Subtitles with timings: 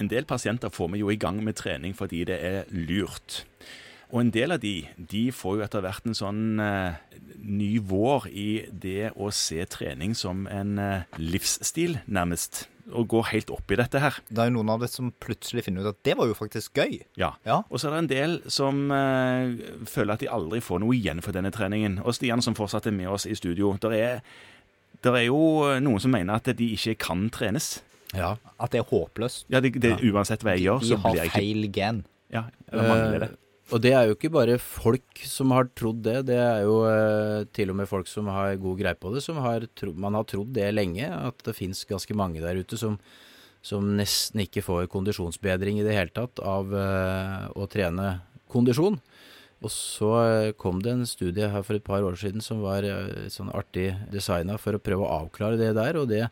[0.00, 3.44] en del pasienter får vi jo i gang med trening fordi det er lurt.
[4.10, 6.98] Og en del av de, de får jo etter hvert en sånn eh,
[7.46, 12.64] ny vår i det å se trening som en eh, livsstil, nærmest.
[12.90, 14.16] Og går helt opp i dette her.
[14.26, 16.80] Det er jo noen av dere som plutselig finner ut at det var jo faktisk
[16.80, 16.96] gøy.
[17.20, 17.36] Ja.
[17.46, 17.60] Ja.
[17.70, 21.22] Og så er det en del som eh, føler at de aldri får noe igjen
[21.22, 22.00] for denne treningen.
[22.02, 24.26] Og Stian, som fortsatt er med oss i studio, der er,
[25.06, 27.76] der er jo noen som mener at de ikke kan trenes.
[28.16, 28.34] Ja.
[28.58, 29.46] At det er håpløst.
[29.52, 32.02] Ja, det, det, Uansett hva jeg gjør, så blir jeg ikke feil gen.
[32.32, 33.30] Ja, eller mangler det.
[33.34, 36.80] Eh, og det er jo ikke bare folk som har trodd det, det er jo
[36.88, 40.16] eh, til og med folk som har god greie på det, som har trodd, man
[40.18, 42.96] har trodd det lenge, at det fins ganske mange der ute som,
[43.62, 48.16] som nesten ikke får kondisjonsbedring i det hele tatt av eh, å trene
[48.50, 48.98] kondisjon.
[49.60, 52.86] Og så eh, kom det en studie her for et par år siden som var
[52.86, 56.24] eh, sånn artig designa for å prøve å avklare det der, og det,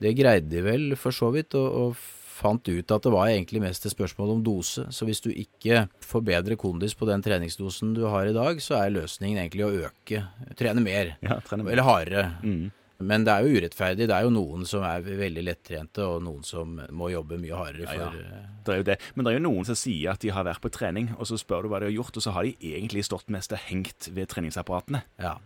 [0.00, 1.96] det greide de vel for så vidt, og, og
[2.40, 4.86] fant ut at det var egentlig mest et spørsmål om dose.
[4.96, 8.78] Så hvis du ikke får bedre kondis på den treningsdosen du har i dag, så
[8.80, 10.22] er løsningen egentlig å øke,
[10.56, 11.74] trene mer, Ja, trene mer.
[11.76, 12.30] eller hardere.
[12.40, 12.70] Mm.
[13.00, 14.06] Men det er jo urettferdig.
[14.08, 17.86] Det er jo noen som er veldig lettrente, og noen som må jobbe mye hardere
[17.96, 18.08] Ja, ja.
[18.12, 18.96] eh, Det er jo det.
[19.16, 21.38] Men det er jo noen som sier at de har vært på trening, og så
[21.40, 24.28] spør du hva de har gjort, og så har de egentlig stått mest hengt ved
[24.32, 25.00] treningsapparatene.
[25.20, 25.38] Ja.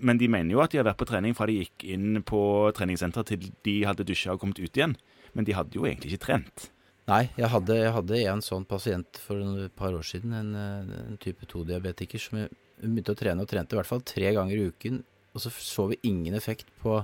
[0.00, 2.40] Men de mener jo at de har vært på trening fra de gikk inn på
[2.76, 4.94] treningssenteret til de hadde dusja og kommet ut igjen.
[5.34, 6.68] Men de hadde jo egentlig ikke trent.
[7.10, 11.00] Nei, jeg hadde, jeg hadde en sånn pasient for et par år siden, en, eh,
[11.10, 12.44] en type 2-diabetiker, som
[12.80, 15.00] begynte å trene, og trente i hvert fall tre ganger i uken,
[15.34, 17.00] og så så vi ingen effekt på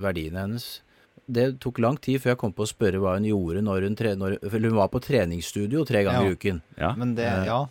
[0.00, 0.68] verdiene hennes.
[1.30, 3.96] Det tok lang tid før jeg kom på å spørre hva hun gjorde når hun,
[3.98, 6.30] tre, når, hun var på treningsstudio tre ganger Ja.
[6.30, 6.62] i uken.
[6.78, 6.94] Ja.
[6.96, 7.66] Men det, Eh, ja.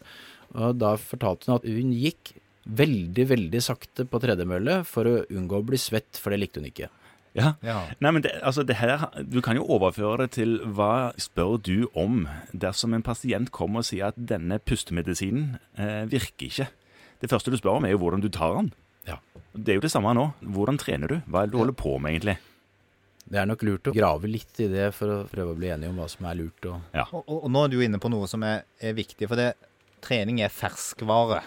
[0.55, 2.33] Og da fortalte hun at hun gikk
[2.75, 6.69] veldig, veldig sakte på tredemølle for å unngå å bli svett, for det likte hun
[6.69, 6.89] ikke.
[7.37, 7.53] ja.
[7.65, 7.77] ja.
[8.01, 11.87] Nei, men det, altså det her, Du kan jo overføre det til hva spør du
[11.93, 16.69] om dersom en pasient kommer og sier at denne pustemedisinen eh, virker ikke.
[17.21, 18.71] Det første du spør om, er jo hvordan du tar den.
[19.07, 19.17] Ja.
[19.53, 20.29] Det er jo det samme nå.
[20.41, 21.19] Hvordan trener du?
[21.27, 22.37] Hva er det du holder på med, egentlig?
[23.29, 25.91] Det er nok lurt å grave litt i det for å prøve å bli enige
[25.91, 26.65] om hva som er lurt.
[26.65, 29.37] Og Og, og, og nå er du inne på noe som er, er viktig, for
[29.37, 29.51] det,
[30.01, 31.43] trening er ferskvare.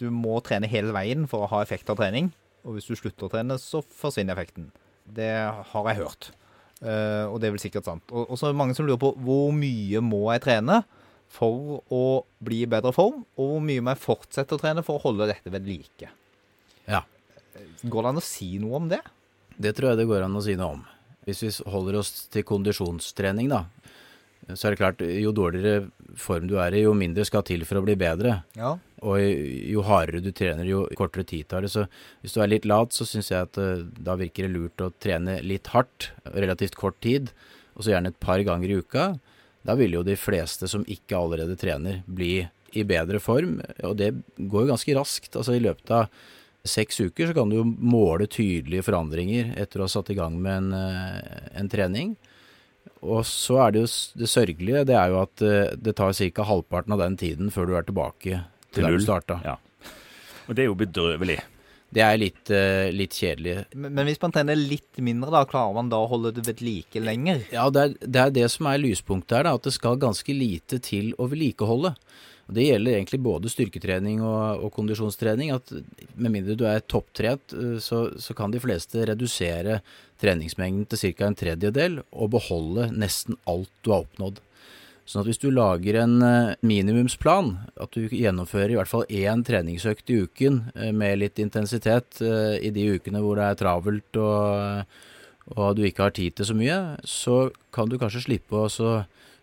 [0.00, 2.30] Du må trene hele veien for å ha effekt av trening,
[2.62, 4.70] og hvis du slutter å trene, så forsvinner effekten.
[5.04, 5.32] Det
[5.72, 6.32] har jeg hørt,
[6.82, 8.02] Uh, og det er vel sikkert sant.
[8.10, 10.80] Og, og så er det mange som lurer på hvor mye må jeg trene
[11.32, 12.04] for å
[12.42, 15.30] bli i bedre form, og hvor mye må jeg fortsette å trene for å holde
[15.30, 16.10] dette ved like.
[16.90, 17.04] ja.
[17.82, 18.98] Går det an å si noe om det?
[19.62, 20.82] Det tror jeg det går an å si noe om.
[21.26, 23.62] Hvis vi holder oss til kondisjonstrening, da,
[24.50, 25.86] så er det klart, jo dårligere
[26.18, 28.40] form du er i, jo mindre skal til for å bli bedre.
[28.58, 28.74] Ja.
[29.02, 31.72] Og jo hardere du trener, jo kortere tid tar det.
[31.72, 31.86] Så
[32.22, 34.92] hvis du er litt lat, så syns jeg at eh, da virker det lurt å
[35.02, 37.30] trene litt hardt, relativt kort tid,
[37.72, 39.12] og så gjerne et par ganger i uka.
[39.66, 42.42] Da vil jo de fleste som ikke allerede trener, bli
[42.72, 45.36] i bedre form, og det går jo ganske raskt.
[45.36, 46.08] Altså i løpet av
[46.68, 50.38] seks uker så kan du jo måle tydelige forandringer etter å ha satt i gang
[50.40, 52.14] med en, eh, en trening.
[53.02, 53.88] Og så er det jo
[54.20, 56.46] det sørgelige, det er jo at eh, det tar ca.
[56.46, 59.40] halvparten av den tiden før du er tilbake Til til der du starta.
[59.44, 59.56] Ja.
[60.46, 61.40] Og det er jo bedrøvelig.
[61.92, 63.66] Det er litt, eh, litt kjedelig.
[63.74, 66.62] Men, men hvis man trener litt mindre, da klarer man da å holde det ved
[66.64, 67.42] like lenger?
[67.52, 70.36] Ja, det er, det er det som er lyspunktet her, da, at det skal ganske
[70.36, 71.92] lite til å vedlikeholde.
[72.48, 75.52] Og Det gjelder egentlig både styrketrening og, og kondisjonstrening.
[75.52, 75.68] at
[76.16, 79.80] Med mindre du er topptrent, eh, så, så kan de fleste redusere
[80.22, 81.28] treningsmengden til ca.
[81.28, 84.40] en tredjedel og beholde nesten alt du har oppnådd.
[85.02, 89.42] Sånn at hvis du lager en eh, minimumsplan, at du gjennomfører i hvert fall én
[89.46, 95.00] treningsøkt i uken eh, med litt intensitet i de ukene hvor det er travelt og,
[95.56, 98.68] og du ikke har tid til så mye, så kan du kanskje slippe å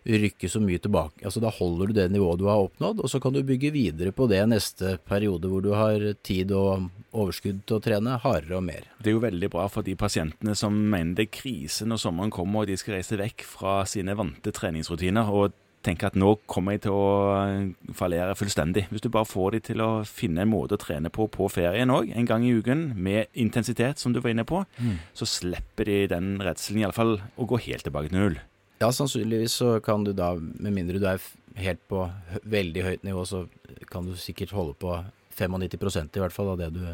[0.04, 1.24] rykke så mye tilbake.
[1.24, 4.12] Altså Da holder du det nivået du har oppnådd, og så kan du bygge videre
[4.12, 8.64] på det neste periode hvor du har tid og overskudd til å trene hardere og
[8.64, 8.86] mer.
[8.98, 12.32] Det er jo veldig bra for de pasientene som mener det er krise når sommeren
[12.34, 15.52] kommer og de skal reise vekk fra sine vante treningsrutiner og
[15.86, 17.06] tenker at nå kommer jeg til å
[17.40, 18.86] eh, fallere fullstendig.
[18.90, 21.92] Hvis du bare får de til å finne en måte å trene på på ferien
[21.92, 24.62] òg, en gang i uken, med intensitet, som du var inne på,
[25.16, 28.40] så slipper de den redselen, iallfall å gå helt tilbake til null.
[28.80, 31.20] Ja, sannsynligvis så kan du da, med mindre du er
[31.60, 32.06] helt på
[32.48, 33.44] veldig høyt nivå, så
[33.92, 34.94] kan du sikkert holde på
[35.36, 36.84] 95% i hvert fall av det du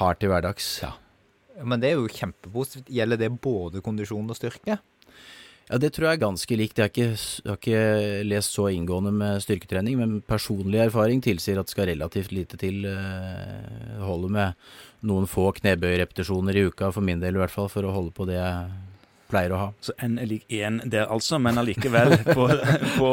[0.00, 0.68] har til hverdags.
[0.84, 0.94] Ja.
[1.64, 2.92] Men det er jo kjempepositivt.
[2.92, 4.78] Gjelder det både kondisjon og styrke?
[5.70, 6.78] Ja, det tror jeg er ganske likt.
[6.78, 11.60] Jeg har ikke, jeg har ikke lest så inngående med styrketrening, men personlig erfaring tilsier
[11.60, 12.84] at det skal relativt lite til.
[12.84, 14.58] Uh, holde med
[15.08, 18.26] noen få knebøyrepetisjoner i uka, for min del i hvert fall, for å holde på
[18.28, 18.72] det jeg
[19.32, 19.68] pleier å ha.
[19.80, 21.40] Så n er lik 1 der, altså.
[21.42, 22.46] Men allikevel, på,
[22.98, 23.10] på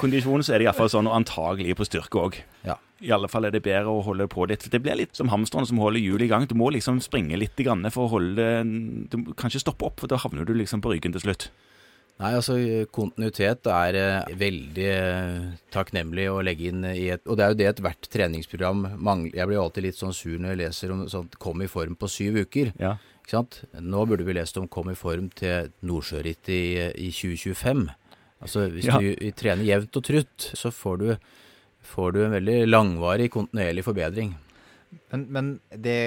[0.00, 2.38] kondisjon så er det iallfall sånn, og antagelig på styrke òg.
[2.66, 2.76] Ja.
[3.02, 4.68] I alle fall er det bedre å holde på litt.
[4.70, 6.46] Det blir litt som hamsteren som holder hjulet i gang.
[6.46, 7.58] Du må liksom springe litt
[7.90, 8.50] for å holde det
[9.10, 11.50] Du kan ikke stoppe opp, for da havner du liksom på ryggen til slutt.
[12.22, 12.54] Nei, altså
[12.94, 17.58] kontinuitet er eh, veldig eh, takknemlig å legge inn i et Og det er jo
[17.58, 19.34] det ethvert treningsprogram mangler.
[19.40, 22.08] Jeg blir alltid litt sånn sur når jeg leser om sånn kom i form på
[22.10, 22.70] syv uker.
[22.78, 22.94] Ja.
[23.22, 23.58] Ikke sant?
[23.78, 27.84] Nå burde vi lest om kom i form til Nordsjørittet i, i 2025.
[28.42, 28.98] Altså hvis Ja.
[28.98, 31.08] du trener jevnt og trutt, så får du,
[31.92, 34.32] får du en veldig langvarig, kontinuerlig forbedring.
[35.12, 35.48] Men, men
[35.84, 35.98] det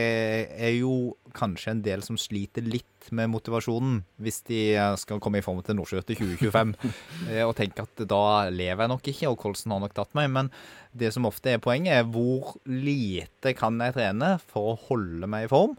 [0.57, 5.41] er jo kanskje en del som sliter litt med motivasjonen hvis de eh, skal komme
[5.41, 6.73] i form til Nordsjø til 2025
[7.31, 10.31] eh, og tenke at da lever jeg nok ikke, og Kolsen har nok tatt meg.
[10.33, 10.51] Men
[10.93, 15.47] det som ofte er poenget, er hvor lite kan jeg trene for å holde meg
[15.47, 15.75] i form?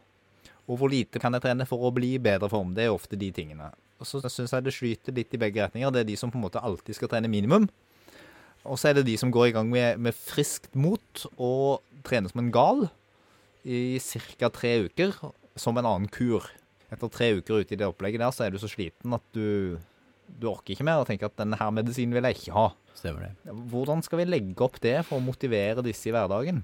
[0.66, 2.74] Og hvor lite kan jeg trene for å bli i bedre form?
[2.76, 3.70] Det er ofte de tingene.
[4.02, 5.92] Og så syns jeg det skyter litt i begge retninger.
[5.94, 7.68] Det er de som på en måte alltid skal trene minimum.
[8.66, 12.32] Og så er det de som går i gang med, med friskt mot og trener
[12.32, 12.86] som en gal
[13.66, 13.98] i
[14.38, 14.50] ca.
[14.54, 15.16] tre uker,
[15.58, 16.46] som en annen kur.
[16.92, 19.76] Etter tre uker ute i det opplegget der, så er du så sliten at du,
[20.38, 22.68] du orker ikke mer og tenker at denne her medisinen vil jeg ikke ha.
[22.96, 23.56] Stemmer det.
[23.72, 26.62] Hvordan skal vi legge opp det for å motivere disse i hverdagen?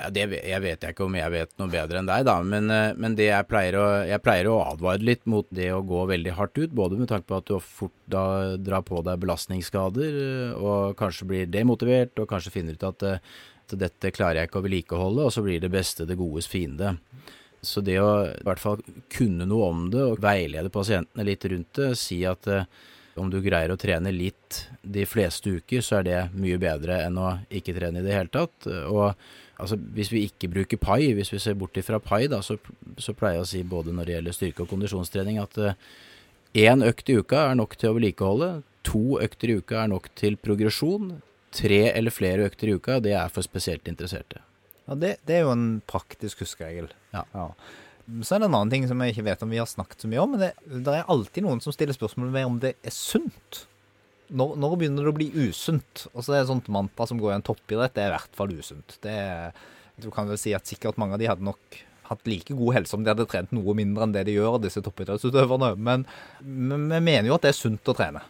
[0.00, 2.38] Ja, det jeg vet jeg ikke om jeg vet noe bedre enn deg, da.
[2.40, 5.82] Men, eh, men det jeg pleier, å, jeg pleier å advare litt mot det å
[5.84, 6.72] gå veldig hardt ut.
[6.72, 11.28] Både med tanke på at du fort da drar på deg belastningsskader, eh, og kanskje
[11.28, 13.20] blir demotivert, og kanskje finner ut at, eh,
[13.78, 16.96] dette klarer jeg ikke å vedlikeholde, og så blir det beste det godes fiende.
[17.62, 18.80] Så det å i hvert fall
[19.12, 22.64] kunne noe om det, og veilede pasientene litt rundt det, si at eh,
[23.20, 27.18] om du greier å trene litt de fleste uker, så er det mye bedre enn
[27.20, 28.68] å ikke trene i det hele tatt.
[28.88, 32.56] Og altså, hvis vi ikke bruker pai, hvis vi ser bort ifra pai, da, så,
[32.96, 35.60] så pleier jeg å si både når det gjelder styrke- og kondisjonstrening, at
[36.56, 38.52] én økt i uka er nok til å vedlikeholde,
[38.86, 41.18] to økter i uka er nok til progresjon,
[41.54, 44.42] tre eller flere økter i uka, det er for spesielt interesserte.
[44.86, 46.90] Ja, det, det er jo en praktisk huskeregel.
[47.14, 47.24] Ja.
[48.22, 50.10] Så er det en annen ting som jeg ikke vet om vi har snakket så
[50.10, 50.32] mye om.
[50.34, 50.52] men Det,
[50.86, 53.64] det er alltid noen som stiller spørsmål ved om det er sunt.
[54.30, 56.06] Når, når begynner det å bli usunt?
[56.12, 58.16] Og så er det et sånt mantra som går i en toppidrett, det er i
[58.16, 58.98] hvert fall usunt.
[59.02, 59.62] Det er,
[60.02, 61.80] du kan vel si at sikkert mange av de hadde nok
[62.10, 64.82] hatt like god helse om de hadde trent noe mindre enn det de gjør, disse
[64.82, 65.76] toppidrettsutøverne.
[65.78, 66.06] Men
[66.42, 68.22] men vi mener jo at det er sunt å trene.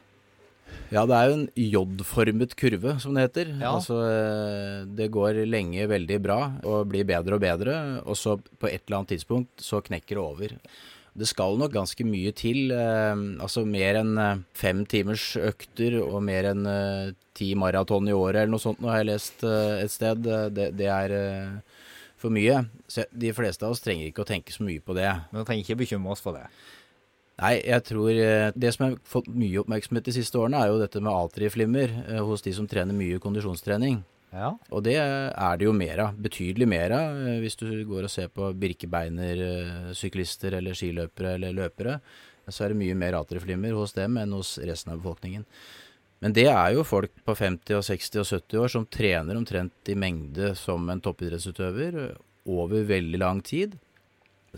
[0.91, 3.53] Ja, det er jo en J-formet kurve, som det heter.
[3.61, 3.77] Ja.
[3.77, 8.71] Altså, eh, det går lenge veldig bra og blir bedre og bedre, og så på
[8.71, 10.57] et eller annet tidspunkt så knekker det over.
[11.21, 12.75] Det skal nok ganske mye til.
[12.75, 16.67] Eh, altså mer enn eh, fem timers økter og mer enn
[17.39, 20.27] ti maraton i året eller noe sånt, nå har jeg lest et sted.
[20.27, 21.15] Det, det er
[22.21, 22.65] for mye.
[22.91, 25.09] Så de fleste av oss trenger ikke å tenke så mye på det.
[25.31, 26.51] Men vi trenger ikke bekymre oss for det.
[27.41, 30.81] Nei, jeg tror eh, Det som har fått mye oppmerksomhet de siste årene, er jo
[30.83, 34.03] dette med atrieflimmer eh, hos de som trener mye kondisjonstrening.
[34.31, 34.53] Ja.
[34.71, 36.19] Og det er det jo mer av.
[36.23, 37.17] Betydelig mer av.
[37.27, 42.01] eh, Hvis du går og ser på birkebeiner-syklister eller skiløpere eller løpere,
[42.51, 45.45] så er det mye mer atrieflimmer hos dem enn hos resten av befolkningen.
[46.21, 49.89] Men det er jo folk på 50 og 60 og 70 år som trener omtrent
[49.89, 52.19] i mengde som en toppidrettsutøver eh,
[52.51, 53.79] over veldig lang tid.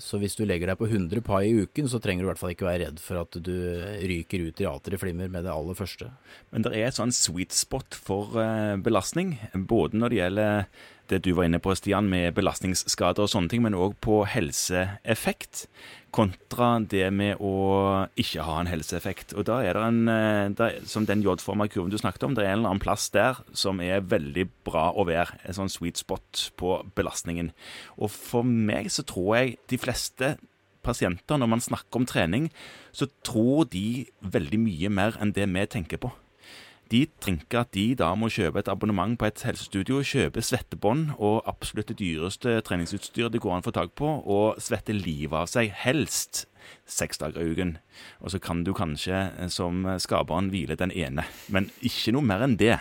[0.00, 2.40] Så hvis du legger deg på 100 pai i uken, så trenger du i hvert
[2.40, 3.52] fall ikke være redd for at du
[4.08, 6.08] ryker ut i atrieflimmer med det aller første.
[6.54, 10.64] Men det er et sånn sweet spot for eh, belastning, både når det gjelder
[11.12, 15.66] det du var inne på, Stian, med belastningsskader og sånne ting, men òg på helseeffekt,
[16.12, 17.52] kontra det med å
[18.20, 19.32] ikke ha en helseeffekt.
[19.32, 22.44] Og da er det en, eh, er, som den J-forma kurven du snakket om, det
[22.44, 25.38] er en eller annen plass der som er veldig bra å være.
[25.48, 27.52] En sånn sweet spot på belastningen.
[27.96, 30.36] Og for meg så tror jeg de fleste
[30.82, 32.50] pasienter, når man snakker om trening,
[32.92, 36.12] så tror de veldig mye mer enn det vi tenker på.
[36.92, 41.38] De tenker at de da må kjøpe et abonnement på et helsestudio, kjøpe svettebånd og
[41.48, 45.48] absolutt det dyreste treningsutstyr det går an å få tak på, og svette livet av
[45.48, 46.44] seg, helst
[46.84, 47.76] seks dager i uken.
[48.20, 52.44] Og så kan du kanskje eh, som skaperen hvile den ene, men ikke noe mer
[52.44, 52.76] enn det.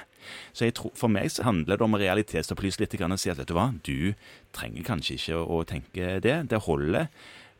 [0.53, 3.55] Så tror, For meg så handler det om realitetsopplyse litt og si at vet du
[3.57, 4.13] hva, du
[4.53, 6.35] trenger kanskje ikke å tenke det.
[6.51, 7.07] Det holder.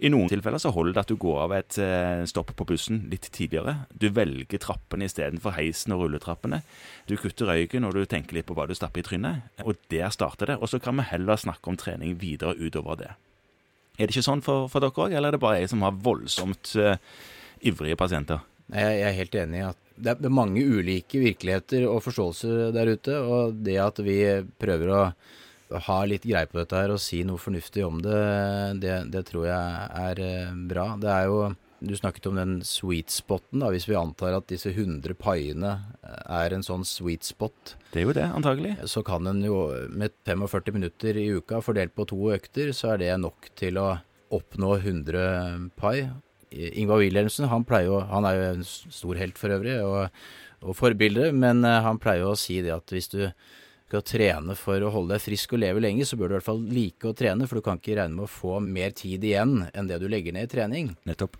[0.02, 3.04] I noen tilfeller så holder det at du går av et eh, stopp på bussen
[3.12, 3.84] litt tidligere.
[3.94, 6.64] Du velger trappene istedenfor heisen og rulletrappene.
[7.06, 9.52] Du kutter røyken og du tenker litt på hva du stapper i trynet.
[9.62, 10.56] Og der starter det.
[10.58, 13.12] Og så kan vi heller snakke om trening videre utover det.
[14.00, 15.94] Er det ikke sånn for, for dere òg, eller er det bare jeg som har
[16.02, 16.96] voldsomt uh,
[17.62, 18.42] ivrige pasienter?
[18.72, 23.20] Jeg er helt enig i at det er mange ulike virkeligheter og forståelser der ute.
[23.22, 24.18] Og det at vi
[24.58, 25.04] prøver å
[25.88, 28.22] ha litt greie på dette her og si noe fornuftig om det,
[28.84, 30.94] det, det tror jeg er eh, bra.
[31.02, 31.42] Det er jo
[31.82, 35.72] Du snakket om den sweet spoten, da, hvis vi antar at disse 100 paiene
[36.30, 37.74] er en sånn sweet spot.
[37.90, 38.76] Det er jo det, antagelig.
[38.86, 43.02] Så kan en jo med 45 minutter i uka fordelt på to økter, så er
[43.02, 43.96] det nok til å
[44.30, 46.12] oppnå 100 pai.
[46.54, 50.22] Ingvar Wilhelmsen han, jo, han er jo en stor helt for øvrig, og,
[50.62, 53.24] og forbilde, men han pleier jo å si det at hvis du
[53.92, 56.48] skal trene for å holde deg frisk og leve lenge, så bør du i hvert
[56.48, 59.66] fall like å trene, for du kan ikke regne med å få mer tid igjen
[59.76, 60.94] enn det du legger ned i trening.
[61.10, 61.36] Nettopp.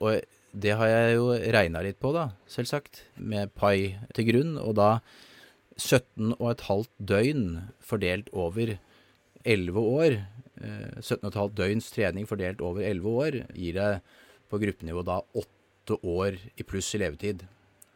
[0.00, 0.22] Og
[0.52, 4.56] det har jeg jo regna litt på, da, selvsagt, med pai til grunn.
[4.60, 4.90] Og da
[5.80, 7.46] 17,5 døgn
[7.84, 8.76] fordelt over
[9.44, 10.18] 11 år.
[10.62, 14.18] 17,5 døgns trening fordelt over 11 år gir deg
[14.52, 17.46] på gruppenivå da 8 år i pluss i levetid.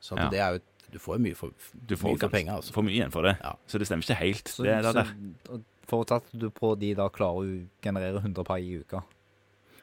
[0.00, 0.29] Så Ja.
[0.31, 2.52] det er jo et Du får mye for, Du får, mye for penger.
[2.61, 2.73] altså.
[2.76, 3.37] får mye igjen for det.
[3.43, 3.55] Ja.
[3.66, 5.11] Så det stemmer ikke helt, Så, det det, der.
[5.47, 9.02] så forutsatt du på de da klarer å generere 100 pai i uka.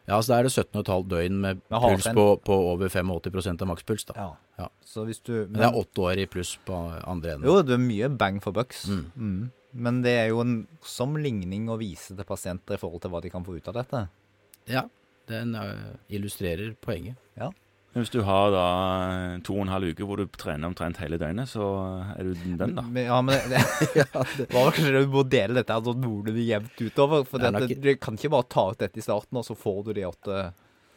[0.06, 3.70] Ja, så da er det 17,5 døgn med Med puls på, på over 85% av
[3.70, 4.14] makspuls, da.
[4.18, 4.32] Ja.
[4.60, 4.68] Ja.
[4.86, 6.76] Så hvis du Men det er åtte år i pluss på
[7.08, 7.48] andre enden.
[7.48, 8.84] Jo, det er mye bang for bucks.
[8.92, 9.06] Mm.
[9.16, 9.52] Mm.
[9.74, 13.22] Men det er jo en som ligning å vise til pasienter i forhold til hva
[13.24, 14.04] de kan få ut av dette.
[14.70, 14.84] Ja,
[15.32, 17.16] den eh, illustrerer poenget.
[17.94, 18.66] Hvis du har da
[19.46, 21.66] to og en halv uke hvor du trener omtrent hele døgnet, så
[22.16, 22.82] er du den, da.
[22.82, 23.62] Men, ja, men det,
[24.40, 27.28] det var kanskje du må dele dette sånn noenlunde jevnt utover.
[27.30, 29.84] For Det det, du kan ikke bare ta ut dette i starten, og så får
[29.86, 30.44] du de åtte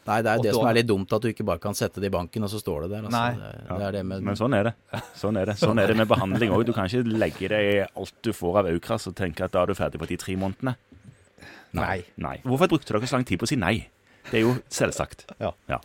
[0.07, 2.13] Nei, det er det som er litt dumt, at du ikke bare kan sette det
[2.13, 3.07] i banken, og så står det der.
[3.09, 3.19] Altså.
[3.19, 3.33] Nei.
[3.41, 5.01] Det, det er det med Men sånn er det.
[5.19, 6.63] Sånn er det Sånn er det med behandling òg.
[6.69, 9.65] Du kan ikke legge deg i alt du får av Aukras og tenke at da
[9.65, 10.77] er du ferdig på de tre månedene.
[11.77, 11.99] Nei.
[12.23, 12.37] Nei.
[12.47, 13.75] Hvorfor brukte dere så lang tid på å si nei?
[14.31, 15.27] Det er jo selvsagt.
[15.43, 15.51] Ja.
[15.71, 15.81] ja.